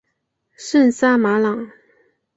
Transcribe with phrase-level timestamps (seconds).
[0.57, 1.69] 圣沙马朗。